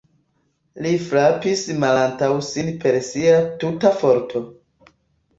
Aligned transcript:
Li 0.85 0.91
frapis 1.09 1.59
malantaŭ 1.83 2.29
sin 2.47 2.71
per 2.85 2.97
sia 3.09 3.35
tuta 3.65 3.93
forto. 3.99 4.43